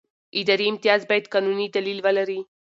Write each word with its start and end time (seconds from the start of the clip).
اداري 0.39 0.65
امتیاز 0.71 1.01
باید 1.09 1.25
قانوني 1.33 1.67
دلیل 1.75 1.99
ولري. 2.05 2.39